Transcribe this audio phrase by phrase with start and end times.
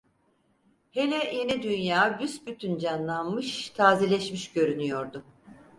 [0.91, 5.23] Hele Yeni Dünya büsbütün canlanmış, tazeleşmiş görünüyordu.